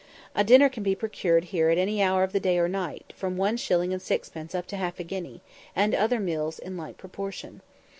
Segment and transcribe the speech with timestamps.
[0.33, 3.55] A dinner can be procured here at any hour of day or night, from one
[3.55, 5.41] shilling and sixpence up to half a guinea,
[5.75, 7.61] and other meals in like proportion.